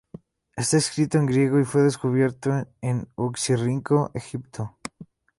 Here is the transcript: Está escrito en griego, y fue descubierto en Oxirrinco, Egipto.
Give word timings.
Está 0.55 0.77
escrito 0.77 1.19
en 1.19 1.27
griego, 1.27 1.59
y 1.59 1.63
fue 1.63 1.83
descubierto 1.83 2.49
en 2.81 3.07
Oxirrinco, 3.13 4.09
Egipto. 4.15 4.75